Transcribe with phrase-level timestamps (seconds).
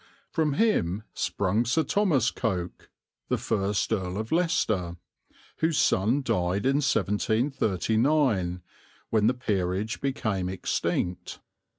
[0.31, 2.89] From him sprung Sir Thomas Coke,
[3.29, 4.97] the first Earl of Leicester,
[5.57, 8.63] whose son died in 1739,
[9.11, 11.39] when the peerage became extinct.